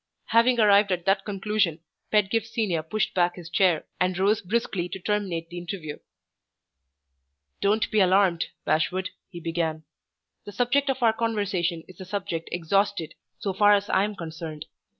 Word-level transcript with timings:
Having 0.29 0.59
arrived 0.59 0.91
at 0.91 1.05
that 1.05 1.25
conclusion, 1.25 1.77
Pedgift 2.11 2.47
Senior 2.47 2.81
pushed 2.81 3.13
back 3.13 3.35
his 3.35 3.51
chair, 3.51 3.85
and 3.99 4.17
rose 4.17 4.41
briskly 4.41 4.89
to 4.89 4.97
terminate 4.99 5.49
the 5.49 5.59
interview. 5.59 5.99
"Don't 7.61 7.91
be 7.91 7.99
alarmed, 7.99 8.47
Bashwood," 8.65 9.11
he 9.29 9.39
began. 9.39 9.83
"The 10.43 10.53
subject 10.53 10.89
of 10.89 11.03
our 11.03 11.13
conversation 11.13 11.83
is 11.87 12.01
a 12.01 12.05
subject 12.05 12.49
exhausted, 12.51 13.13
so 13.37 13.53
far 13.53 13.73
as 13.75 13.91
I 13.91 14.03
am 14.03 14.15
concerned. 14.15 14.65